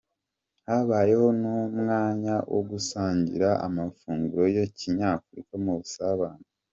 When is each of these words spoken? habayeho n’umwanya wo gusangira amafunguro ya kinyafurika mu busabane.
habayeho 0.67 1.27
n’umwanya 1.41 2.35
wo 2.53 2.61
gusangira 2.69 3.49
amafunguro 3.67 4.43
ya 4.57 4.65
kinyafurika 4.77 5.53
mu 5.63 5.73
busabane. 5.79 6.47